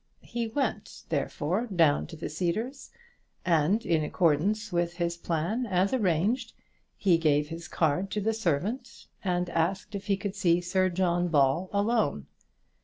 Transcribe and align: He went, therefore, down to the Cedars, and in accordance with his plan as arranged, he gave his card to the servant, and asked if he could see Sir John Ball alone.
He 0.23 0.47
went, 0.47 1.03
therefore, 1.09 1.67
down 1.67 2.07
to 2.07 2.15
the 2.15 2.27
Cedars, 2.27 2.89
and 3.45 3.85
in 3.85 4.03
accordance 4.03 4.71
with 4.71 4.93
his 4.93 5.15
plan 5.15 5.67
as 5.67 5.93
arranged, 5.93 6.53
he 6.97 7.19
gave 7.19 7.49
his 7.49 7.67
card 7.67 8.09
to 8.09 8.19
the 8.19 8.33
servant, 8.33 9.05
and 9.23 9.47
asked 9.51 9.93
if 9.93 10.07
he 10.07 10.17
could 10.17 10.35
see 10.35 10.59
Sir 10.59 10.89
John 10.89 11.27
Ball 11.27 11.69
alone. 11.71 12.25